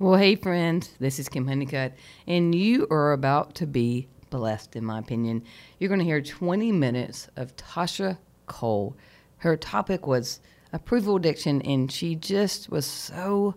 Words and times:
Well, 0.00 0.16
hey, 0.16 0.36
friends, 0.36 0.92
this 1.00 1.18
is 1.18 1.28
Kim 1.28 1.48
Honeycutt, 1.48 1.92
and 2.24 2.54
you 2.54 2.86
are 2.88 3.10
about 3.10 3.56
to 3.56 3.66
be 3.66 4.06
blessed, 4.30 4.76
in 4.76 4.84
my 4.84 5.00
opinion. 5.00 5.42
You're 5.80 5.88
going 5.88 5.98
to 5.98 6.04
hear 6.04 6.22
20 6.22 6.70
minutes 6.70 7.26
of 7.34 7.56
Tasha 7.56 8.16
Cole. 8.46 8.96
Her 9.38 9.56
topic 9.56 10.06
was 10.06 10.38
approval 10.72 11.16
addiction, 11.16 11.60
and 11.62 11.90
she 11.90 12.14
just 12.14 12.70
was 12.70 12.86
so 12.86 13.56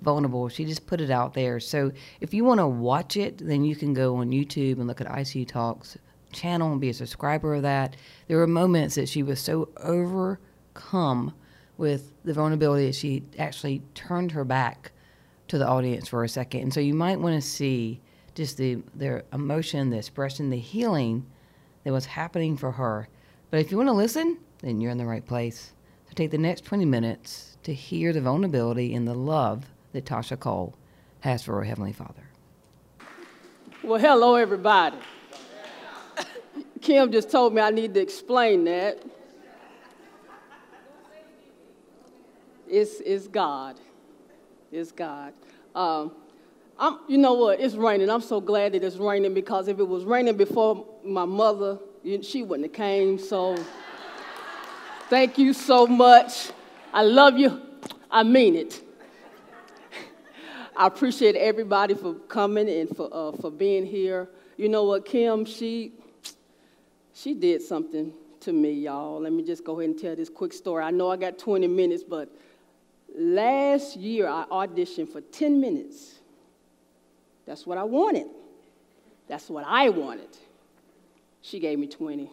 vulnerable. 0.00 0.48
She 0.48 0.64
just 0.64 0.86
put 0.86 1.00
it 1.00 1.10
out 1.10 1.34
there. 1.34 1.58
So 1.58 1.90
if 2.20 2.32
you 2.32 2.44
want 2.44 2.60
to 2.60 2.68
watch 2.68 3.16
it, 3.16 3.38
then 3.38 3.64
you 3.64 3.74
can 3.74 3.92
go 3.92 4.18
on 4.18 4.30
YouTube 4.30 4.74
and 4.74 4.86
look 4.86 5.00
at 5.00 5.08
ICU 5.08 5.48
Talks 5.48 5.98
channel 6.30 6.70
and 6.70 6.80
be 6.80 6.90
a 6.90 6.94
subscriber 6.94 7.56
of 7.56 7.62
that. 7.62 7.96
There 8.28 8.36
were 8.36 8.46
moments 8.46 8.94
that 8.94 9.08
she 9.08 9.24
was 9.24 9.40
so 9.40 9.70
overcome 9.78 11.34
with 11.76 12.12
the 12.22 12.32
vulnerability 12.32 12.86
that 12.86 12.94
she 12.94 13.24
actually 13.40 13.82
turned 13.96 14.30
her 14.30 14.44
back 14.44 14.92
to 15.50 15.58
the 15.58 15.66
audience 15.66 16.08
for 16.08 16.22
a 16.22 16.28
second. 16.28 16.60
And 16.60 16.72
so 16.72 16.78
you 16.78 16.94
might 16.94 17.18
want 17.18 17.34
to 17.34 17.46
see 17.46 18.00
just 18.36 18.56
the 18.56 18.76
their 18.94 19.24
emotion, 19.32 19.90
the 19.90 19.98
expression, 19.98 20.48
the 20.48 20.58
healing 20.58 21.26
that 21.82 21.92
was 21.92 22.06
happening 22.06 22.56
for 22.56 22.70
her. 22.70 23.08
But 23.50 23.58
if 23.58 23.72
you 23.72 23.76
want 23.76 23.88
to 23.88 23.92
listen, 23.92 24.38
then 24.62 24.80
you're 24.80 24.92
in 24.92 24.98
the 24.98 25.06
right 25.06 25.26
place. 25.26 25.72
So 26.06 26.12
take 26.14 26.30
the 26.30 26.38
next 26.38 26.64
20 26.64 26.84
minutes 26.84 27.56
to 27.64 27.74
hear 27.74 28.12
the 28.12 28.20
vulnerability 28.20 28.94
and 28.94 29.08
the 29.08 29.14
love 29.14 29.64
that 29.92 30.04
Tasha 30.04 30.38
Cole 30.38 30.76
has 31.20 31.42
for 31.42 31.56
her 31.56 31.64
Heavenly 31.64 31.92
Father. 31.92 32.30
Well, 33.82 34.00
hello, 34.00 34.36
everybody. 34.36 34.98
Kim 36.80 37.10
just 37.10 37.28
told 37.28 37.54
me 37.54 37.60
I 37.60 37.70
need 37.70 37.94
to 37.94 38.00
explain 38.00 38.64
that. 38.64 39.02
It's, 42.68 43.00
it's 43.04 43.26
God. 43.26 43.80
It's 44.72 44.92
God. 44.92 45.32
Um, 45.74 46.12
I'm, 46.78 46.98
you 47.08 47.18
know 47.18 47.34
what? 47.34 47.60
It's 47.60 47.74
raining. 47.74 48.08
I'm 48.08 48.20
so 48.20 48.40
glad 48.40 48.72
that 48.72 48.84
it's 48.84 48.96
raining 48.96 49.34
because 49.34 49.68
if 49.68 49.78
it 49.78 49.86
was 49.86 50.04
raining 50.04 50.36
before 50.36 50.86
my 51.04 51.24
mother, 51.24 51.78
she 52.22 52.42
wouldn't 52.42 52.68
have 52.68 52.74
came. 52.74 53.18
So 53.18 53.56
thank 55.08 55.38
you 55.38 55.52
so 55.52 55.86
much. 55.86 56.52
I 56.92 57.02
love 57.02 57.36
you. 57.36 57.60
I 58.10 58.22
mean 58.22 58.56
it. 58.56 58.82
I 60.76 60.86
appreciate 60.86 61.36
everybody 61.36 61.94
for 61.94 62.14
coming 62.14 62.68
and 62.68 62.96
for, 62.96 63.08
uh, 63.12 63.32
for 63.32 63.50
being 63.50 63.84
here. 63.84 64.30
You 64.56 64.68
know 64.68 64.84
what, 64.84 65.04
Kim, 65.04 65.44
she, 65.44 65.92
she 67.12 67.34
did 67.34 67.60
something 67.60 68.14
to 68.40 68.52
me, 68.52 68.72
y'all. 68.72 69.20
Let 69.20 69.32
me 69.32 69.42
just 69.42 69.64
go 69.64 69.80
ahead 69.80 69.90
and 69.90 70.00
tell 70.00 70.16
this 70.16 70.30
quick 70.30 70.52
story. 70.52 70.82
I 70.82 70.90
know 70.90 71.10
I 71.10 71.16
got 71.16 71.38
20 71.38 71.66
minutes, 71.66 72.02
but 72.02 72.34
last 73.16 73.96
year 73.96 74.28
I 74.28 74.44
auditioned 74.50 75.10
for 75.10 75.20
10 75.20 75.60
minutes. 75.60 76.18
That's 77.46 77.66
what 77.66 77.78
I 77.78 77.84
wanted. 77.84 78.26
That's 79.28 79.48
what 79.48 79.64
I 79.66 79.88
wanted. 79.88 80.28
She 81.42 81.58
gave 81.58 81.78
me 81.78 81.86
20. 81.86 82.30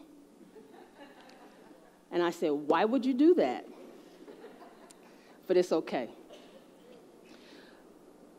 And 2.12 2.24
I 2.24 2.32
said, 2.32 2.52
Why 2.52 2.86
would 2.86 3.06
you 3.06 3.14
do 3.14 3.36
that? 3.36 3.66
But 5.48 5.58
it's 5.58 5.72
okay. 5.72 6.10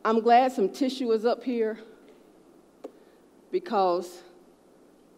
I'm 0.04 0.20
glad 0.20 0.52
some 0.52 0.68
tissue 0.68 1.10
is 1.12 1.26
up 1.26 1.42
here 1.42 1.78
because 3.50 4.22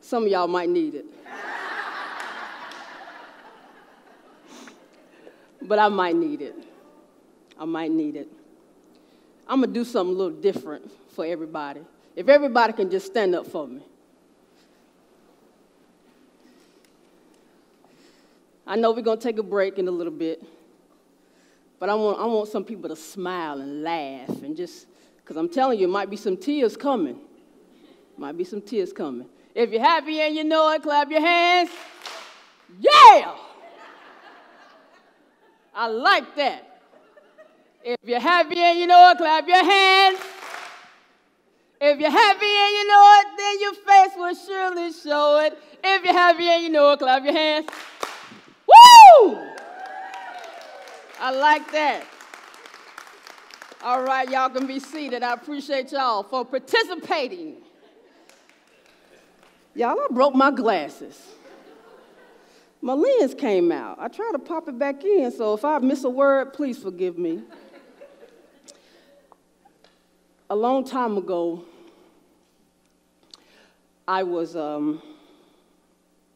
some 0.01 0.25
of 0.25 0.31
y'all 0.31 0.49
might 0.49 0.69
need 0.69 0.95
it. 0.95 1.07
but 5.63 5.79
I 5.79 5.89
might 5.89 6.17
need 6.17 6.43
it. 6.43 6.70
I 7.61 7.67
might 7.67 7.91
need 7.91 8.17
it. 8.17 8.29
I'm 9.47 9.61
gonna 9.61 9.73
do 9.73 9.85
something 9.85 10.15
a 10.15 10.19
little 10.19 10.41
different 10.41 10.91
for 11.13 11.27
everybody. 11.27 11.83
If 12.17 12.29
everybody 12.29 12.73
can 12.73 12.91
just 12.91 13.07
stand 13.07 13.35
up 13.35 13.47
for 13.47 13.69
me. 13.69 13.83
I 18.67 18.77
know 18.77 18.93
we're 18.93 19.03
gonna 19.03 19.21
take 19.21 19.39
a 19.39 19.43
break 19.43 19.79
in 19.79 19.89
a 19.89 19.91
little 19.91 20.13
bit, 20.13 20.43
but 21.79 21.91
I 21.91 21.95
want, 21.95 22.19
I 22.19 22.25
want 22.25 22.49
some 22.49 22.65
people 22.65 22.89
to 22.89 22.97
smile 22.97 23.61
and 23.61 23.83
laugh 23.83 24.29
and 24.43 24.57
just, 24.57 24.87
because 25.17 25.37
I'm 25.37 25.49
telling 25.49 25.79
you, 25.79 25.87
it 25.87 25.91
might 25.91 26.09
be 26.09 26.17
some 26.17 26.37
tears 26.37 26.77
coming. 26.77 27.19
Might 28.17 28.39
be 28.39 28.45
some 28.45 28.63
tears 28.63 28.93
coming. 28.93 29.27
If 29.55 29.71
you're 29.71 29.83
happy 29.83 30.21
and 30.21 30.35
you 30.35 30.45
know 30.45 30.73
it, 30.73 30.83
clap 30.83 31.11
your 31.11 31.21
hands. 31.21 31.71
Yeah! 32.79 33.35
I 35.75 35.89
like 35.89 36.37
that. 36.37 36.70
If 37.83 37.97
you're 38.05 38.21
happy 38.21 38.59
and 38.59 38.79
you 38.79 38.87
know 38.87 39.11
it, 39.11 39.17
clap 39.17 39.49
your 39.49 39.65
hands. 39.65 40.19
If 41.81 41.99
you're 41.99 42.11
happy 42.11 42.47
and 42.47 42.75
you 42.77 42.87
know 42.87 43.21
it, 43.21 43.27
then 43.39 43.61
your 43.61 43.73
face 43.73 44.11
will 44.17 44.35
surely 44.35 44.93
show 44.93 45.39
it. 45.39 45.59
If 45.83 46.05
you're 46.05 46.13
happy 46.13 46.47
and 46.47 46.63
you 46.63 46.69
know 46.69 46.93
it, 46.93 46.99
clap 46.99 47.25
your 47.25 47.33
hands. 47.33 47.69
Woo! 48.67 49.39
I 51.19 51.31
like 51.31 51.73
that. 51.73 52.05
All 53.83 54.03
right, 54.03 54.29
y'all 54.29 54.51
can 54.51 54.67
be 54.67 54.79
seated. 54.79 55.23
I 55.23 55.33
appreciate 55.33 55.91
y'all 55.91 56.23
for 56.23 56.45
participating. 56.45 57.57
Y'all, 59.75 59.99
I 59.99 60.07
broke 60.11 60.35
my 60.35 60.51
glasses. 60.51 61.19
My 62.83 62.93
lens 62.93 63.35
came 63.35 63.73
out. 63.73 63.99
I 63.99 64.09
tried 64.09 64.33
to 64.33 64.39
pop 64.39 64.69
it 64.69 64.79
back 64.79 65.03
in, 65.03 65.33
so 65.33 65.55
if 65.55 65.65
I 65.65 65.79
miss 65.79 66.05
a 66.05 66.11
word, 66.11 66.53
please 66.53 66.77
forgive 66.79 67.17
me 67.17 67.43
a 70.51 70.57
long 70.57 70.85
time 70.85 71.17
ago, 71.17 71.63
I 74.07 74.25
was 74.25 74.57
um, 74.57 75.01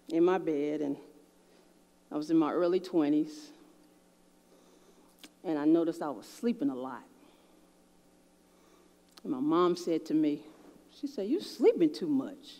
in 0.08 0.24
my 0.24 0.38
bed 0.38 0.80
and 0.82 0.96
I 2.12 2.16
was 2.16 2.30
in 2.30 2.36
my 2.36 2.52
early 2.52 2.78
20s 2.78 3.48
and 5.42 5.58
I 5.58 5.64
noticed 5.64 6.00
I 6.00 6.10
was 6.10 6.26
sleeping 6.26 6.70
a 6.70 6.74
lot. 6.76 7.02
And 9.24 9.32
my 9.32 9.40
mom 9.40 9.76
said 9.76 10.06
to 10.06 10.14
me, 10.14 10.42
she 11.00 11.08
said, 11.08 11.28
You're 11.28 11.40
sleeping 11.40 11.92
too 11.92 12.06
much. 12.06 12.58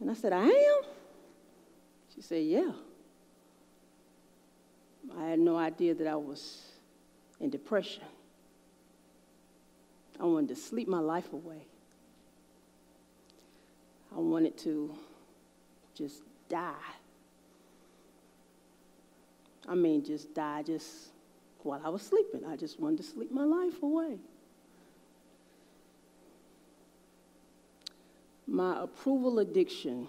And 0.00 0.08
I 0.08 0.14
said, 0.14 0.32
I 0.32 0.46
am? 0.46 0.82
She 2.14 2.20
said, 2.22 2.44
Yeah. 2.44 2.70
I 5.18 5.24
had 5.24 5.40
no 5.40 5.56
idea 5.56 5.94
that 5.94 6.06
I 6.06 6.16
was 6.16 6.62
in 7.40 7.50
depression. 7.50 8.02
I 10.20 10.24
wanted 10.24 10.48
to 10.48 10.56
sleep 10.56 10.88
my 10.88 10.98
life 10.98 11.32
away. 11.32 11.66
I 14.14 14.18
wanted 14.18 14.56
to 14.58 14.94
just 15.94 16.22
die. 16.48 16.74
I 19.68 19.74
mean, 19.74 20.04
just 20.04 20.32
die 20.34 20.62
just 20.62 21.08
while 21.62 21.80
I 21.84 21.88
was 21.88 22.02
sleeping. 22.02 22.44
I 22.46 22.56
just 22.56 22.78
wanted 22.80 22.98
to 22.98 23.02
sleep 23.02 23.30
my 23.32 23.44
life 23.44 23.82
away. 23.82 24.18
My 28.46 28.84
approval 28.84 29.40
addiction 29.40 30.06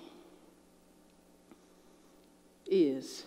is 2.67 3.23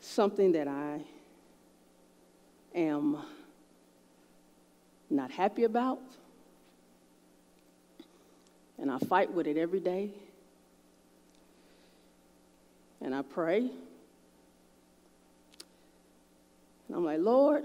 something 0.00 0.52
that 0.52 0.68
I 0.68 1.00
am 2.74 3.18
not 5.12 5.30
happy 5.30 5.64
about. 5.64 6.00
And 8.78 8.90
I 8.90 8.98
fight 8.98 9.32
with 9.32 9.46
it 9.46 9.56
every 9.56 9.80
day. 9.80 10.10
And 13.00 13.14
I 13.14 13.22
pray. 13.22 13.70
And 16.88 16.96
I'm 16.96 17.04
like, 17.04 17.20
Lord, 17.20 17.64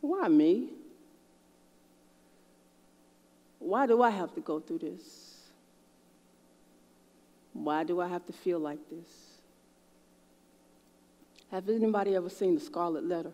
why 0.00 0.28
me? 0.28 0.68
Why 3.58 3.86
do 3.86 4.02
I 4.02 4.10
have 4.10 4.34
to 4.34 4.40
go 4.40 4.58
through 4.58 4.78
this? 4.78 5.32
Why 7.52 7.84
do 7.84 8.00
I 8.00 8.08
have 8.08 8.26
to 8.26 8.32
feel 8.32 8.58
like 8.58 8.78
this? 8.90 9.32
Have 11.50 11.68
anybody 11.68 12.16
ever 12.16 12.30
seen 12.30 12.54
the 12.54 12.60
Scarlet 12.60 13.04
Letter? 13.04 13.32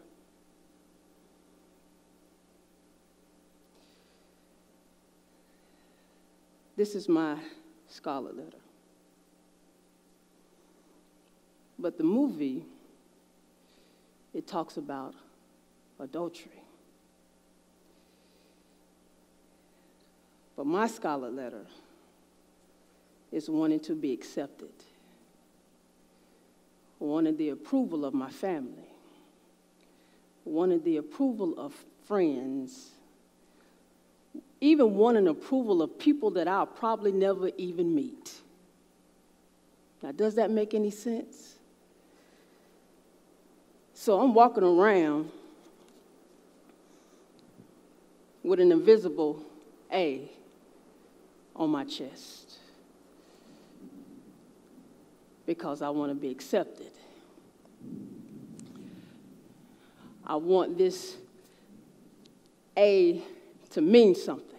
This 6.79 6.95
is 6.95 7.09
my 7.09 7.37
scarlet 7.89 8.37
letter. 8.37 8.63
But 11.77 11.99
the 11.99 12.05
movie, 12.05 12.67
it 14.33 14.47
talks 14.47 14.77
about 14.77 15.13
adultery. 15.99 16.63
But 20.57 20.67
my 20.67 20.87
scarlet 20.87 21.35
letter 21.35 21.67
is 23.33 23.51
wanting 23.51 23.81
to 23.81 23.97
be 23.97 24.13
accepted, 24.13 24.71
wanting 27.01 27.37
the 27.37 27.49
approval 27.49 28.05
of 28.05 28.15
my 28.15 28.31
family, 28.31 28.89
wanted 30.45 30.85
the 30.85 30.99
approval 30.99 31.59
of 31.59 31.75
friends, 32.07 32.91
even 34.61 34.95
wanting 34.95 35.29
approval 35.29 35.83
of 35.83 35.99
people 35.99 36.31
that 36.33 36.49
I'll 36.49 36.67
probably 36.67 37.13
never 37.13 37.51
even 37.57 37.95
meet. 37.95 38.35
Now, 40.03 40.13
does 40.13 40.35
that 40.37 40.51
make 40.51 40.75
any 40.75 40.91
sense? 40.91 41.55
So 43.95 44.21
I'm 44.21 44.35
walking 44.35 44.63
around 44.63 45.31
with 48.43 48.61
an 48.61 48.73
invisible 48.73 49.43
A 49.93 50.31
on 51.55 51.71
my 51.71 51.85
chest 51.85 52.59
because 55.47 55.83
I 55.83 55.89
want 55.91 56.11
to 56.11 56.15
be 56.15 56.31
accepted. 56.31 56.93
I 60.25 60.37
want 60.37 60.79
this 60.79 61.17
A 62.77 63.23
to 63.79 63.83
mean 63.83 64.13
something. 64.13 64.59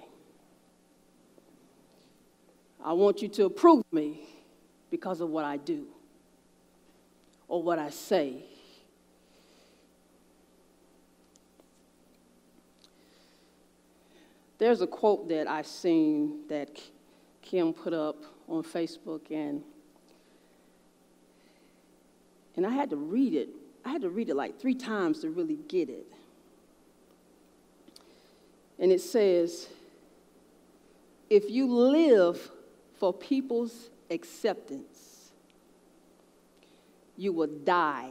I 2.82 2.94
want 2.94 3.22
you 3.22 3.28
to 3.28 3.48
approve 3.48 3.84
me 3.92 4.22
because 4.90 5.20
of 5.20 5.30
what 5.30 5.44
I 5.44 5.58
do 5.58 5.88
or 7.50 7.62
what 7.62 7.80
I 7.80 7.90
say. 7.90 8.46
There's 14.58 14.80
a 14.80 14.88
quote 14.88 15.28
that 15.28 15.50
I've 15.50 15.68
seen 15.68 16.48
that 16.48 16.80
Kim 17.42 17.74
put 17.74 17.92
up 17.92 18.24
on 18.48 18.64
Facebook, 18.64 19.30
and, 19.32 19.62
and 22.56 22.66
I 22.66 22.70
had 22.70 22.90
to 22.92 22.96
read 22.96 23.34
it. 23.34 23.50
I 23.84 23.90
had 23.90 24.02
to 24.04 24.10
read 24.10 24.30
it 24.30 24.36
like 24.36 24.62
three 24.62 24.76
times 24.76 25.20
to 25.20 25.30
really 25.30 25.60
get 25.68 25.90
it. 25.90 26.08
And 28.80 28.92
it 28.92 29.02
says, 29.02 29.68
if 31.30 31.50
you 31.50 31.68
live 31.68 32.50
for 32.96 33.14
people's 33.14 33.90
acceptance, 34.10 35.32
you 37.18 37.34
will 37.34 37.48
die 37.64 38.10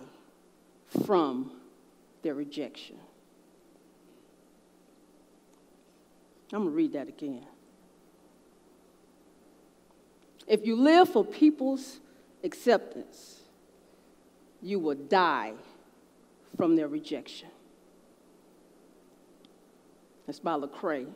from 1.04 1.52
their 2.22 2.34
rejection. 2.34 2.96
I'm 6.52 6.60
going 6.60 6.70
to 6.70 6.76
read 6.76 6.92
that 6.92 7.08
again. 7.08 7.44
If 10.46 10.66
you 10.66 10.76
live 10.76 11.08
for 11.10 11.24
people's 11.24 12.00
acceptance, 12.42 13.40
you 14.62 14.78
will 14.78 14.94
die 14.94 15.52
from 16.56 16.76
their 16.76 16.88
rejection. 16.88 17.48
That's 20.28 20.40
by 20.40 20.52
Lecrae. 20.52 21.06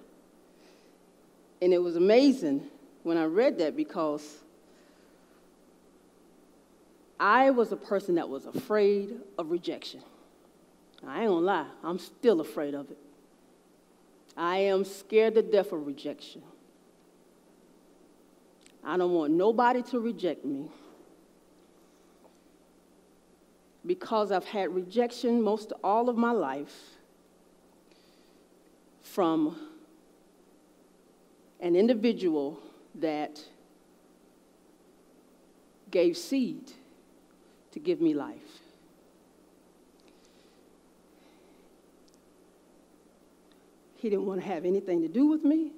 And 1.60 1.74
it 1.74 1.82
was 1.82 1.96
amazing 1.96 2.66
when 3.02 3.18
I 3.18 3.26
read 3.26 3.58
that 3.58 3.76
because 3.76 4.38
I 7.20 7.50
was 7.50 7.72
a 7.72 7.76
person 7.76 8.14
that 8.14 8.30
was 8.30 8.46
afraid 8.46 9.20
of 9.38 9.50
rejection. 9.50 10.00
I 11.06 11.20
ain't 11.20 11.28
gonna 11.28 11.44
lie, 11.44 11.66
I'm 11.84 11.98
still 11.98 12.40
afraid 12.40 12.72
of 12.72 12.90
it. 12.90 12.96
I 14.34 14.56
am 14.56 14.82
scared 14.82 15.34
to 15.34 15.42
death 15.42 15.72
of 15.72 15.86
rejection. 15.86 16.40
I 18.82 18.96
don't 18.96 19.12
want 19.12 19.34
nobody 19.34 19.82
to 19.82 20.00
reject 20.00 20.42
me 20.42 20.70
because 23.84 24.32
I've 24.32 24.46
had 24.46 24.74
rejection 24.74 25.42
most 25.42 25.74
all 25.84 26.08
of 26.08 26.16
my 26.16 26.32
life 26.32 26.96
from 29.12 29.54
an 31.60 31.76
individual 31.76 32.58
that 32.94 33.44
gave 35.90 36.16
seed 36.16 36.72
to 37.72 37.78
give 37.78 38.00
me 38.00 38.14
life. 38.14 38.38
He 43.96 44.08
didn't 44.08 44.24
want 44.24 44.40
to 44.40 44.46
have 44.46 44.64
anything 44.64 45.02
to 45.02 45.08
do 45.08 45.26
with 45.26 45.44
me. 45.44 45.72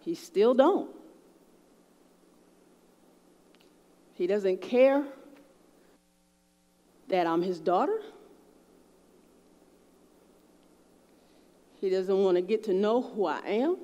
He 0.00 0.16
still 0.16 0.54
don't. 0.54 0.90
He 4.14 4.26
doesn't 4.26 4.60
care 4.60 5.04
that 7.08 7.28
I'm 7.28 7.42
his 7.42 7.60
daughter. 7.60 8.00
He 11.80 11.88
doesn't 11.88 12.22
want 12.22 12.36
to 12.36 12.42
get 12.42 12.64
to 12.64 12.74
know 12.74 13.00
who 13.00 13.24
I 13.24 13.38
am. 13.38 13.76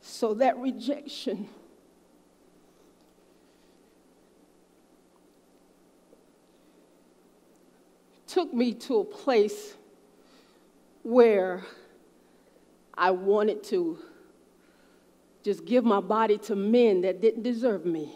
So 0.00 0.34
that 0.34 0.58
rejection 0.58 1.48
took 8.26 8.52
me 8.52 8.74
to 8.74 8.98
a 8.98 9.04
place 9.04 9.74
where 11.02 11.64
I 12.94 13.12
wanted 13.12 13.62
to 13.64 13.98
just 15.48 15.64
give 15.64 15.82
my 15.82 15.98
body 15.98 16.36
to 16.36 16.54
men 16.54 17.00
that 17.00 17.22
didn't 17.22 17.42
deserve 17.42 17.86
me. 17.86 18.14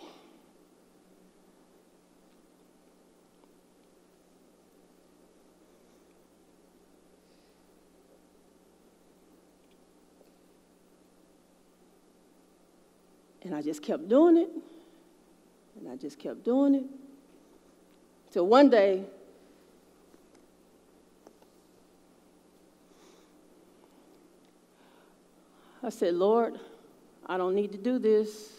And 13.43 13.55
I 13.55 13.63
just 13.63 13.83
kept 13.83 14.11
doing 14.11 14.37
it, 14.37 14.51
and 15.81 15.91
I 15.91 15.97
just 15.97 16.19
kept 16.19 16.45
doing 16.45 16.75
it. 16.75 16.85
Till 18.31 18.47
one 18.47 18.69
day, 18.69 19.05
I 25.83 25.89
said, 25.89 26.13
Lord, 26.13 26.61
I 27.27 27.37
don't 27.37 27.55
need 27.55 27.73
to 27.73 27.79
do 27.79 27.99
this. 27.99 28.51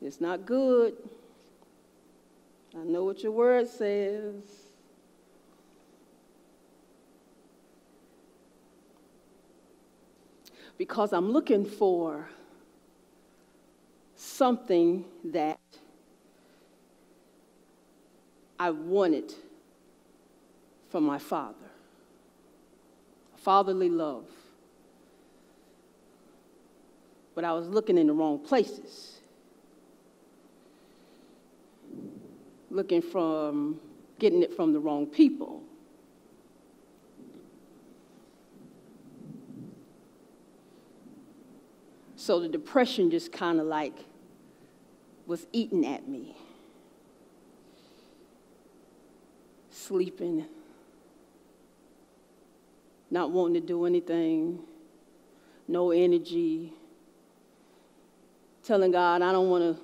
It's 0.00 0.20
not 0.20 0.44
good. 0.44 0.94
I 2.74 2.84
know 2.84 3.04
what 3.04 3.22
your 3.22 3.32
word 3.32 3.68
says. 3.68 4.34
Because 10.76 11.12
I'm 11.12 11.30
looking 11.30 11.64
for 11.64 12.28
something 14.16 15.04
that 15.24 15.60
I 18.58 18.70
wanted 18.70 19.32
from 20.90 21.04
my 21.04 21.18
father 21.18 21.56
fatherly 23.42 23.88
love. 23.88 24.26
But 27.34 27.44
I 27.44 27.52
was 27.52 27.66
looking 27.68 27.98
in 27.98 28.06
the 28.06 28.12
wrong 28.12 28.38
places. 28.38 29.18
Looking 32.70 33.02
from, 33.02 33.80
getting 34.18 34.42
it 34.42 34.54
from 34.54 34.72
the 34.72 34.80
wrong 34.80 35.06
people. 35.06 35.62
So 42.16 42.38
the 42.38 42.48
depression 42.48 43.10
just 43.10 43.32
kind 43.32 43.58
of 43.58 43.66
like 43.66 43.96
was 45.26 45.46
eating 45.52 45.84
at 45.84 46.06
me. 46.06 46.36
Sleeping 49.70 50.46
not 53.12 53.30
wanting 53.30 53.60
to 53.60 53.60
do 53.60 53.84
anything, 53.84 54.58
no 55.68 55.90
energy, 55.90 56.72
telling 58.64 58.90
God, 58.90 59.20
I 59.20 59.32
don't 59.32 59.50
want 59.50 59.76
to. 59.76 59.82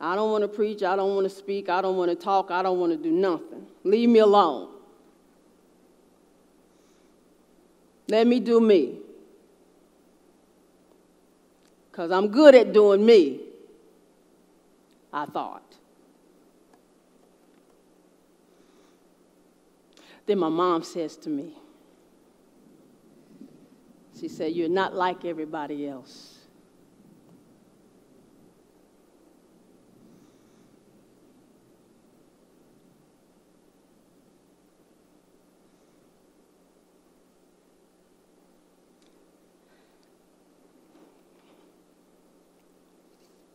I 0.00 0.14
don't 0.14 0.30
want 0.30 0.42
to 0.42 0.48
preach. 0.48 0.82
I 0.82 0.94
don't 0.96 1.14
want 1.14 1.24
to 1.24 1.34
speak. 1.34 1.68
I 1.68 1.80
don't 1.80 1.96
want 1.96 2.10
to 2.10 2.16
talk. 2.16 2.50
I 2.50 2.62
don't 2.62 2.78
want 2.78 2.92
to 2.92 2.98
do 2.98 3.10
nothing. 3.10 3.66
Leave 3.84 4.08
me 4.08 4.18
alone. 4.18 4.68
Let 8.08 8.26
me 8.26 8.40
do 8.40 8.60
me. 8.60 8.98
Because 11.90 12.10
I'm 12.10 12.28
good 12.28 12.54
at 12.54 12.72
doing 12.72 13.04
me, 13.04 13.40
I 15.12 15.26
thought. 15.26 15.76
Then 20.26 20.38
my 20.38 20.48
mom 20.48 20.84
says 20.84 21.16
to 21.16 21.28
me, 21.28 21.54
She 24.18 24.28
said, 24.28 24.52
You're 24.52 24.68
not 24.68 24.94
like 24.94 25.24
everybody 25.24 25.86
else. 25.86 26.34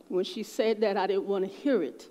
When 0.08 0.24
she 0.24 0.44
said 0.44 0.80
that, 0.82 0.96
I 0.96 1.08
didn't 1.08 1.24
want 1.24 1.44
to 1.44 1.50
hear 1.50 1.82
it. 1.82 2.06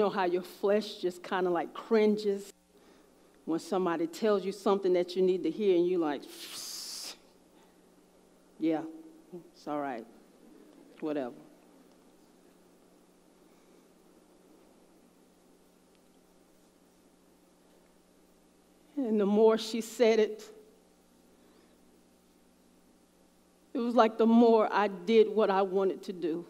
Know 0.00 0.08
how 0.08 0.24
your 0.24 0.42
flesh 0.42 0.94
just 0.94 1.22
kind 1.22 1.46
of 1.46 1.52
like 1.52 1.74
cringes 1.74 2.52
when 3.44 3.60
somebody 3.60 4.06
tells 4.06 4.44
you 4.44 4.50
something 4.50 4.94
that 4.94 5.14
you 5.14 5.20
need 5.20 5.42
to 5.42 5.50
hear 5.50 5.76
and 5.76 5.86
you 5.86 5.98
like, 5.98 6.22
yeah, 8.58 8.80
it's 9.52 9.68
all 9.68 9.78
right, 9.78 10.06
whatever. 11.00 11.34
And 18.96 19.20
the 19.20 19.26
more 19.26 19.58
she 19.58 19.82
said 19.82 20.18
it, 20.18 20.42
it 23.74 23.78
was 23.78 23.94
like 23.94 24.16
the 24.16 24.26
more 24.26 24.66
I 24.72 24.88
did 24.88 25.28
what 25.28 25.50
I 25.50 25.60
wanted 25.60 26.02
to 26.04 26.12
do. 26.14 26.46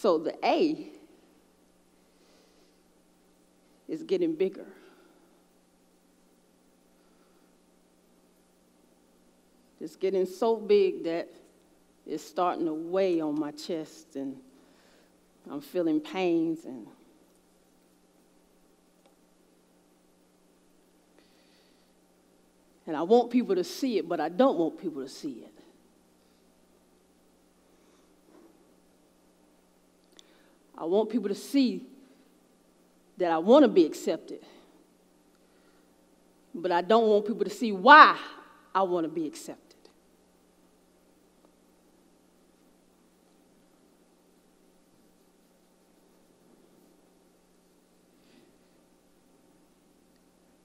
So 0.00 0.16
the 0.16 0.34
A 0.42 0.86
is 3.86 4.02
getting 4.02 4.34
bigger. 4.34 4.64
It's 9.78 9.96
getting 9.96 10.24
so 10.24 10.56
big 10.56 11.04
that 11.04 11.28
it's 12.06 12.24
starting 12.24 12.64
to 12.64 12.72
weigh 12.72 13.20
on 13.20 13.38
my 13.38 13.50
chest 13.50 14.16
and 14.16 14.38
I'm 15.50 15.60
feeling 15.60 16.00
pains 16.00 16.64
and 16.64 16.86
and 22.86 22.96
I 22.96 23.02
want 23.02 23.30
people 23.30 23.54
to 23.54 23.64
see 23.64 23.98
it, 23.98 24.08
but 24.08 24.18
I 24.18 24.30
don't 24.30 24.56
want 24.56 24.80
people 24.80 25.02
to 25.02 25.10
see 25.10 25.44
it. 25.44 25.59
I 30.80 30.84
want 30.84 31.10
people 31.10 31.28
to 31.28 31.34
see 31.34 31.84
that 33.18 33.30
I 33.30 33.36
want 33.36 33.64
to 33.64 33.68
be 33.68 33.84
accepted. 33.84 34.40
But 36.54 36.72
I 36.72 36.80
don't 36.80 37.06
want 37.06 37.26
people 37.26 37.44
to 37.44 37.50
see 37.50 37.70
why 37.70 38.18
I 38.74 38.82
want 38.82 39.04
to 39.04 39.08
be 39.10 39.26
accepted. 39.26 39.76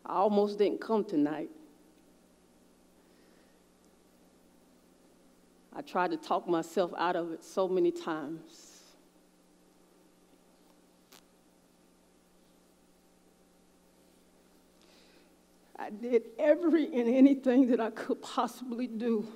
I 0.05 0.13
almost 0.13 0.57
didn't 0.57 0.79
come 0.79 1.03
tonight. 1.03 1.49
I 5.75 5.81
tried 5.81 6.11
to 6.11 6.17
talk 6.17 6.47
myself 6.47 6.93
out 6.97 7.17
of 7.17 7.33
it 7.33 7.43
so 7.43 7.67
many 7.67 7.91
times. 7.91 8.64
I 15.85 15.91
did 15.91 16.23
every 16.39 16.85
and 16.85 17.07
anything 17.07 17.67
that 17.67 17.79
I 17.79 17.91
could 17.91 18.19
possibly 18.19 18.87
do. 18.87 19.27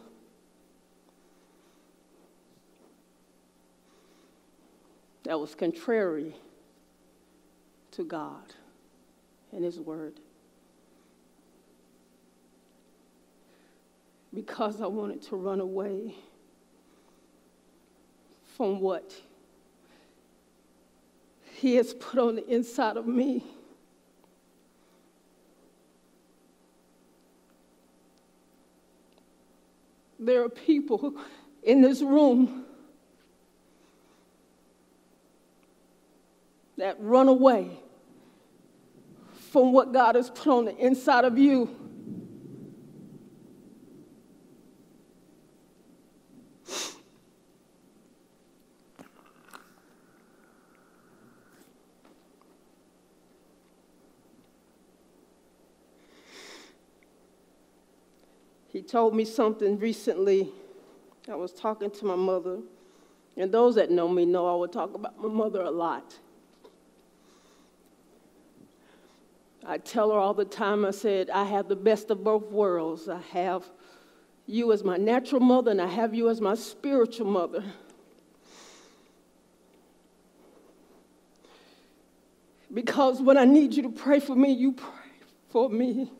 That 5.26 5.40
was 5.40 5.54
contrary 5.54 6.36
to 7.92 8.04
God 8.04 8.56
and 9.52 9.64
His 9.64 9.80
Word. 9.80 10.20
Because 14.34 14.82
I 14.82 14.88
wanted 14.88 15.22
to 15.24 15.36
run 15.36 15.60
away 15.60 16.16
from 18.58 18.80
what 18.80 19.14
He 21.58 21.76
has 21.76 21.94
put 21.94 22.18
on 22.18 22.38
the 22.38 22.48
inside 22.48 22.98
of 22.98 23.06
me. 23.06 23.44
There 30.20 30.44
are 30.44 30.50
people 30.50 31.14
in 31.64 31.82
this 31.82 32.02
room 32.02 32.66
that 36.78 36.98
run 37.00 37.28
away 37.28 37.70
from 39.52 39.74
what 39.74 39.92
God 39.92 40.16
has 40.16 40.30
put 40.30 40.48
on 40.48 40.66
the 40.66 40.78
inside 40.78 41.26
of 41.26 41.38
you. 41.38 41.76
Told 58.90 59.16
me 59.16 59.24
something 59.24 59.78
recently. 59.78 60.52
I 61.30 61.36
was 61.36 61.52
talking 61.52 61.92
to 61.92 62.06
my 62.06 62.16
mother, 62.16 62.58
and 63.38 63.52
those 63.52 63.76
that 63.76 63.92
know 63.92 64.10
me 64.10 64.26
know 64.26 64.52
I 64.52 64.56
would 64.58 64.72
talk 64.72 64.96
about 64.96 65.22
my 65.22 65.28
mother 65.28 65.62
a 65.62 65.70
lot. 65.70 66.18
I 69.66 69.78
tell 69.78 70.12
her 70.12 70.18
all 70.18 70.34
the 70.34 70.46
time, 70.46 70.86
I 70.86 70.92
said, 70.92 71.30
I 71.30 71.44
have 71.44 71.68
the 71.68 71.76
best 71.76 72.10
of 72.10 72.24
both 72.24 72.50
worlds. 72.50 73.08
I 73.08 73.22
have 73.32 73.70
you 74.48 74.72
as 74.72 74.84
my 74.84 74.98
natural 74.98 75.42
mother, 75.42 75.70
and 75.70 75.82
I 75.82 75.88
have 75.88 76.16
you 76.16 76.30
as 76.30 76.42
my 76.42 76.56
spiritual 76.56 77.28
mother. 77.28 77.64
Because 82.74 83.22
when 83.22 83.38
I 83.38 83.46
need 83.46 83.76
you 83.76 83.84
to 83.84 83.90
pray 83.90 84.20
for 84.20 84.36
me, 84.36 84.52
you 84.52 84.72
pray 84.72 85.12
for 85.50 85.70
me. 85.70 86.12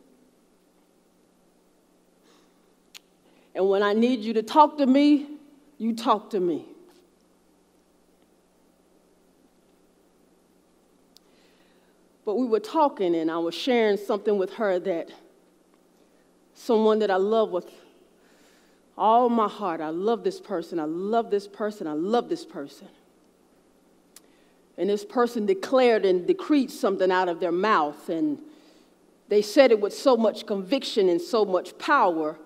And 3.60 3.68
when 3.68 3.82
I 3.82 3.92
need 3.92 4.20
you 4.20 4.32
to 4.32 4.42
talk 4.42 4.78
to 4.78 4.86
me, 4.86 5.26
you 5.76 5.92
talk 5.94 6.30
to 6.30 6.40
me. 6.40 6.64
But 12.24 12.36
we 12.36 12.46
were 12.46 12.58
talking, 12.58 13.14
and 13.14 13.30
I 13.30 13.36
was 13.36 13.54
sharing 13.54 13.98
something 13.98 14.38
with 14.38 14.54
her 14.54 14.78
that 14.78 15.10
someone 16.54 17.00
that 17.00 17.10
I 17.10 17.16
love 17.16 17.50
with 17.50 17.70
all 18.96 19.28
my 19.28 19.46
heart. 19.46 19.82
I 19.82 19.90
love 19.90 20.24
this 20.24 20.40
person. 20.40 20.80
I 20.80 20.84
love 20.84 21.30
this 21.30 21.46
person. 21.46 21.86
I 21.86 21.92
love 21.92 22.30
this 22.30 22.46
person. 22.46 22.88
And 24.78 24.88
this 24.88 25.04
person 25.04 25.44
declared 25.44 26.06
and 26.06 26.26
decreed 26.26 26.70
something 26.70 27.12
out 27.12 27.28
of 27.28 27.40
their 27.40 27.52
mouth, 27.52 28.08
and 28.08 28.38
they 29.28 29.42
said 29.42 29.70
it 29.70 29.82
with 29.82 29.92
so 29.92 30.16
much 30.16 30.46
conviction 30.46 31.10
and 31.10 31.20
so 31.20 31.44
much 31.44 31.76
power 31.76 32.38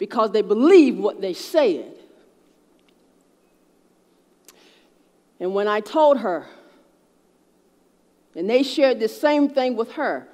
because 0.00 0.30
they 0.32 0.40
believed 0.40 0.98
what 0.98 1.20
they 1.20 1.34
said. 1.34 1.94
And 5.38 5.54
when 5.54 5.68
I 5.68 5.80
told 5.80 6.18
her, 6.18 6.46
and 8.34 8.48
they 8.48 8.62
shared 8.62 8.98
the 8.98 9.08
same 9.08 9.50
thing 9.50 9.76
with 9.76 9.92
her, 9.92 10.26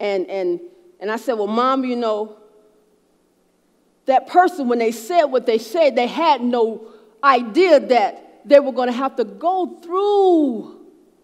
and, 0.00 0.28
and, 0.28 0.60
and 0.98 1.12
I 1.12 1.16
said, 1.16 1.34
Well, 1.34 1.46
mom, 1.46 1.84
you 1.84 1.94
know, 1.94 2.36
that 4.06 4.26
person, 4.26 4.66
when 4.66 4.80
they 4.80 4.90
said 4.90 5.26
what 5.26 5.46
they 5.46 5.58
said, 5.58 5.94
they 5.94 6.08
had 6.08 6.42
no 6.42 6.88
idea 7.22 7.78
that 7.78 8.42
they 8.44 8.58
were 8.58 8.72
going 8.72 8.88
to 8.88 8.96
have 8.96 9.14
to 9.16 9.24
go 9.24 9.78
through 9.80 10.80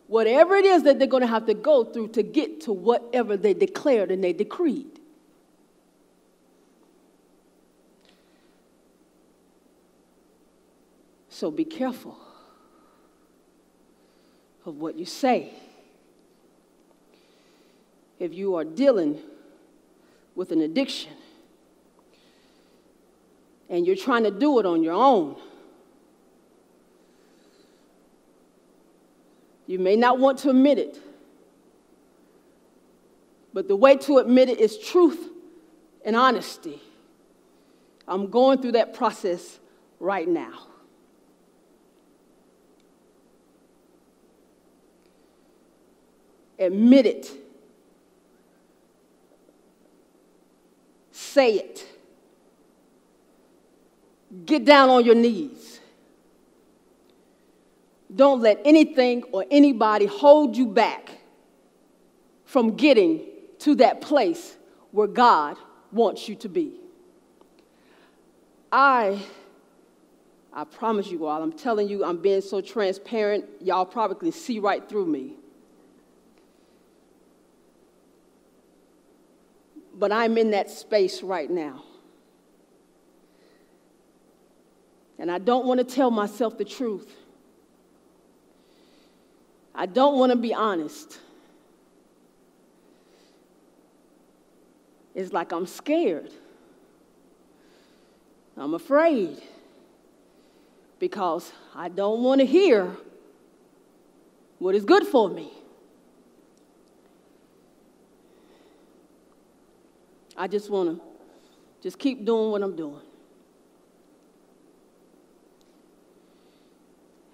whatever 0.07 0.55
it 0.55 0.65
is 0.65 0.85
that 0.85 1.01
they're 1.01 1.09
going 1.09 1.23
to 1.23 1.27
have 1.27 1.47
to 1.47 1.55
go 1.55 1.85
through 1.85 2.09
to 2.09 2.23
get 2.23 2.61
to 2.63 2.73
whatever 2.73 3.37
they 3.37 3.53
declared 3.53 4.13
and 4.13 4.23
they 4.23 4.33
decreed. 4.33 5.00
So 11.41 11.51
be 11.51 11.65
careful 11.65 12.19
of 14.67 14.77
what 14.77 14.99
you 14.99 15.07
say. 15.07 15.55
If 18.19 18.35
you 18.35 18.57
are 18.57 18.65
dealing 18.65 19.19
with 20.35 20.53
an 20.53 20.61
addiction, 20.61 21.13
and 23.71 23.87
you're 23.87 23.97
trying 23.97 24.25
to 24.25 24.31
do 24.31 24.59
it 24.59 24.67
on 24.67 24.83
your 24.83 24.93
own. 24.93 25.35
You 29.67 29.79
may 29.79 29.97
not 29.97 30.19
want 30.19 30.41
to 30.41 30.51
admit 30.51 30.77
it, 30.77 31.01
but 33.55 33.67
the 33.67 33.77
way 33.77 33.97
to 33.97 34.19
admit 34.19 34.51
it 34.51 34.61
is 34.61 34.77
truth 34.77 35.31
and 36.05 36.15
honesty. 36.15 36.83
I'm 38.07 38.29
going 38.29 38.61
through 38.61 38.73
that 38.73 38.93
process 38.93 39.59
right 40.01 40.29
now. 40.29 40.67
Admit 46.61 47.07
it. 47.07 47.31
Say 51.11 51.55
it. 51.55 51.87
Get 54.45 54.65
down 54.65 54.91
on 54.91 55.05
your 55.05 55.15
knees. 55.15 55.81
Don't 58.15 58.41
let 58.43 58.61
anything 58.65 59.23
or 59.33 59.45
anybody 59.51 60.07
hold 60.07 60.57
you 60.57 60.67
back 60.67 61.11
from 62.45 62.77
getting 62.77 63.25
to 63.61 63.77
that 63.77 64.01
place 64.01 64.57
where 64.91 65.07
God 65.07 65.57
wants 65.93 66.29
you 66.29 66.35
to 66.37 66.49
be. 66.49 66.73
I 68.71 69.23
I 70.53 70.65
promise 70.65 71.09
you 71.09 71.27
all, 71.27 71.43
I'm 71.43 71.53
telling 71.53 71.89
you, 71.89 72.05
I'm 72.05 72.21
being 72.21 72.41
so 72.41 72.61
transparent, 72.61 73.45
y'all 73.61 73.87
probably 73.87 74.33
see 74.33 74.59
right 74.59 74.87
through 74.89 75.07
me. 75.07 75.37
But 79.95 80.13
I'm 80.13 80.39
in 80.39 80.53
that 80.53 80.71
space 80.71 81.23
right 81.23 81.51
now. 81.51 81.85
And 85.19 85.31
I 85.31 85.39
don't 85.39 85.67
want 85.67 85.79
to 85.79 85.85
tell 85.85 86.11
myself 86.11 86.57
the 86.57 86.65
truth. 86.65 87.15
I 89.75 89.87
don't 89.87 90.19
want 90.19 90.31
to 90.33 90.37
be 90.37 90.55
honest. 90.55 91.19
It's 95.15 95.33
like 95.33 95.53
I'm 95.53 95.67
scared. 95.67 96.33
I'm 98.57 98.75
afraid 98.75 99.43
because 100.99 101.53
I 101.75 101.89
don't 101.89 102.23
want 102.23 102.41
to 102.41 102.47
hear 102.47 102.95
what 104.59 104.75
is 104.75 104.85
good 104.85 105.07
for 105.07 105.29
me. 105.29 105.51
I 110.41 110.47
just 110.47 110.71
want 110.71 110.89
to 110.89 111.05
just 111.83 111.99
keep 111.99 112.25
doing 112.25 112.51
what 112.51 112.63
I'm 112.63 112.75
doing. 112.75 113.03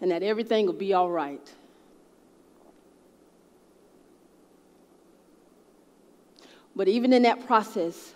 And 0.01 0.11
that 0.11 0.25
everything 0.25 0.67
will 0.67 0.73
be 0.73 0.93
all 0.93 1.09
right. 1.09 1.49
But 6.75 6.89
even 6.89 7.13
in 7.13 7.23
that 7.23 7.47
process 7.47 8.13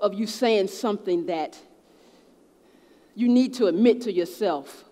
of 0.00 0.12
you 0.12 0.26
saying 0.26 0.66
something 0.66 1.26
that 1.26 1.56
you 3.14 3.28
need 3.28 3.54
to 3.54 3.66
admit 3.66 4.00
to 4.02 4.12
yourself. 4.12 4.84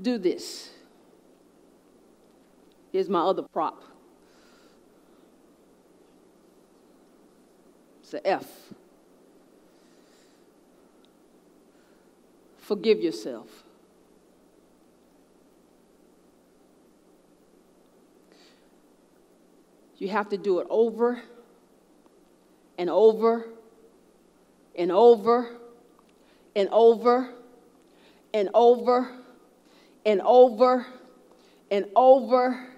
Do 0.00 0.18
this. 0.18 0.70
Here's 2.92 3.08
my 3.08 3.20
other 3.20 3.42
prop. 3.42 3.82
It's 8.00 8.14
an 8.14 8.20
F. 8.24 8.46
Forgive 12.58 13.00
yourself. 13.00 13.48
You 19.98 20.08
have 20.08 20.30
to 20.30 20.38
do 20.38 20.60
it 20.60 20.66
over 20.70 21.20
and 22.78 22.88
over 22.88 23.44
and 24.76 24.90
over 24.90 25.56
and 26.56 26.68
over 26.72 27.34
and 28.32 28.48
over 28.54 29.12
and 30.06 30.22
over 30.22 30.86
and 31.70 31.84
over 31.94 32.69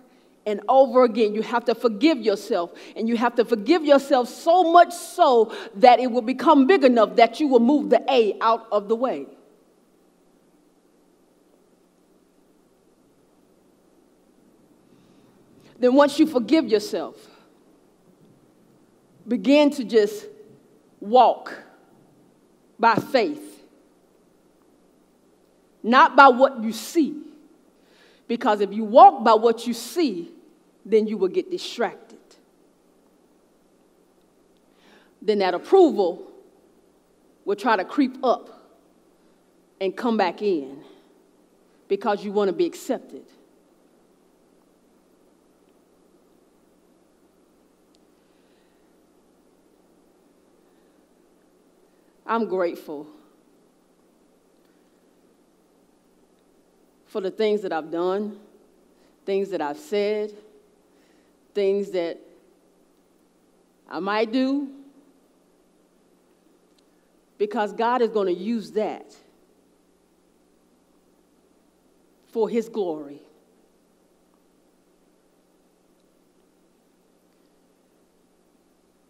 and 0.47 0.61
over 0.69 1.05
again. 1.05 1.35
You 1.35 1.43
have 1.43 1.65
to 1.67 1.75
forgive 1.75 2.19
yourself, 2.19 2.73
and 2.97 3.09
you 3.09 3.17
have 3.17 3.35
to 3.37 3.45
forgive 3.45 3.85
yourself 3.85 4.29
so 4.29 4.73
much 4.73 4.93
so 4.93 5.55
that 5.77 6.01
it 6.01 6.11
will 6.11 6.23
become 6.23 6.67
big 6.67 6.85
enough 6.85 7.17
that 7.17 7.41
you 7.41 7.49
will 7.49 7.61
move 7.61 7.91
the 7.91 8.03
A 8.11 8.37
out 8.41 8.67
of 8.73 8.89
the 8.89 8.97
way. 8.97 9.27
Then, 15.79 15.95
once 15.95 16.19
you 16.19 16.27
forgive 16.29 16.69
yourself, 16.69 17.17
begin 19.27 19.71
to 19.71 19.85
just 19.85 20.27
walk 21.01 21.53
by 22.79 22.95
faith, 22.95 23.65
not 25.83 26.15
by 26.15 26.29
what 26.29 26.63
you 26.63 26.73
see. 26.73 27.32
Because 28.33 28.63
if 28.63 28.73
you 28.73 28.83
walk 28.83 29.23
by 29.23 29.35
what 29.35 29.67
you 29.67 29.75
see, 29.75 30.31
then 30.87 31.07
you 31.07 31.19
will 31.19 31.29
get 31.29 31.51
distracted. 31.51 32.17
Then 35.21 35.41
that 35.41 35.53
approval 35.53 36.33
will 37.45 37.57
try 37.57 37.77
to 37.77 37.85
creep 37.85 38.25
up 38.25 38.73
and 39.83 39.95
come 39.95 40.17
back 40.17 40.41
in 40.41 40.83
because 41.89 42.25
you 42.25 42.33
want 42.33 42.49
to 42.49 42.55
be 42.55 42.65
accepted. 42.65 43.27
I'm 52.27 52.49
grateful 52.49 53.07
for 57.13 57.21
the 57.21 57.31
things 57.31 57.61
that 57.61 57.75
I've 57.75 57.91
done, 57.91 58.39
things 59.27 59.51
that 59.51 59.61
I've 59.61 59.79
said, 59.79 60.33
things 61.53 61.91
that 61.91 62.19
I 63.87 64.01
might 64.01 64.33
do, 64.33 64.71
because 67.37 67.75
God 67.75 68.01
is 68.01 68.09
going 68.09 68.35
to 68.35 68.41
use 68.41 68.71
that 68.73 69.15
for 72.29 72.49
His 72.49 72.71
glory. 72.71 73.21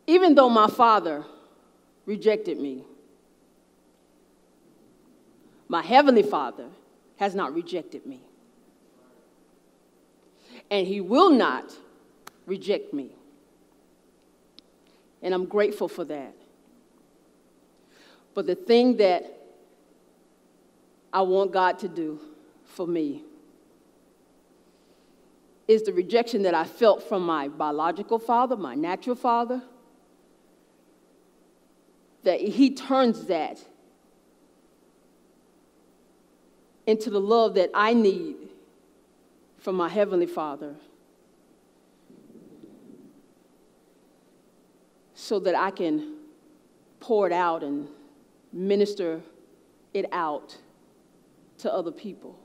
Even 0.08 0.34
though 0.34 0.48
my 0.48 0.66
father 0.66 1.24
rejected 2.04 2.58
me, 2.58 2.82
my 5.68 5.82
heavenly 5.82 6.24
Father 6.24 6.66
has 7.16 7.34
not 7.34 7.54
rejected 7.54 8.06
me. 8.06 8.22
And 10.70 10.86
he 10.86 11.00
will 11.00 11.30
not 11.30 11.72
reject 12.46 12.92
me. 12.92 13.10
And 15.22 15.32
I'm 15.34 15.46
grateful 15.46 15.88
for 15.88 16.04
that. 16.04 16.34
But 18.34 18.46
the 18.46 18.54
thing 18.54 18.96
that 18.96 19.38
I 21.12 21.22
want 21.22 21.52
God 21.52 21.78
to 21.80 21.88
do 21.88 22.18
for 22.64 22.86
me 22.86 23.22
is 25.68 25.82
the 25.82 25.92
rejection 25.92 26.42
that 26.42 26.54
I 26.54 26.64
felt 26.64 27.02
from 27.02 27.24
my 27.24 27.48
biological 27.48 28.18
father, 28.18 28.56
my 28.56 28.74
natural 28.74 29.16
father, 29.16 29.62
that 32.24 32.40
he 32.40 32.74
turns 32.74 33.26
that 33.26 33.62
into 36.86 37.10
the 37.10 37.20
love 37.20 37.54
that 37.54 37.70
I 37.74 37.94
need 37.94 38.36
from 39.58 39.76
my 39.76 39.88
Heavenly 39.88 40.26
Father 40.26 40.74
so 45.14 45.38
that 45.40 45.54
I 45.54 45.70
can 45.70 46.16
pour 46.98 47.26
it 47.26 47.32
out 47.32 47.62
and 47.62 47.88
minister 48.52 49.20
it 49.94 50.06
out 50.12 50.56
to 51.58 51.72
other 51.72 51.92
people. 51.92 52.38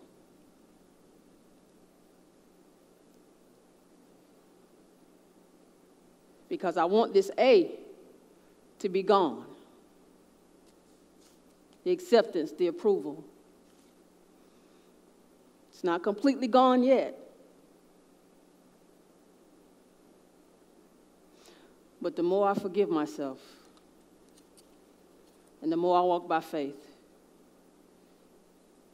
Because 6.49 6.77
I 6.77 6.85
want 6.85 7.13
this 7.13 7.31
A 7.37 7.71
to 8.79 8.89
be 8.89 9.03
gone 9.03 9.45
the 11.87 11.93
acceptance, 11.93 12.51
the 12.51 12.67
approval. 12.67 13.23
It's 15.77 15.83
not 15.83 16.01
completely 16.01 16.47
gone 16.47 16.81
yet. 16.81 17.15
But 22.01 22.15
the 22.15 22.23
more 22.23 22.49
I 22.49 22.55
forgive 22.55 22.89
myself, 22.89 23.37
and 25.61 25.71
the 25.71 25.77
more 25.77 25.95
I 25.95 26.01
walk 26.01 26.27
by 26.27 26.39
faith, 26.39 26.83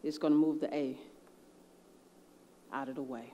it's 0.03 0.17
going 0.17 0.33
to 0.33 0.37
move 0.37 0.59
the 0.59 0.75
A 0.75 0.97
out 2.73 2.89
of 2.89 2.95
the 2.95 3.01
way. 3.01 3.31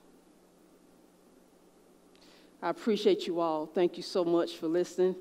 I 2.61 2.69
appreciate 2.69 3.25
you 3.25 3.39
all. 3.39 3.65
Thank 3.65 3.97
you 3.97 4.03
so 4.03 4.23
much 4.23 4.57
for 4.57 4.67
listening. 4.67 5.15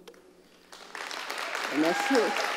And 1.72 1.82
that's 1.82 2.12
it. 2.12 2.47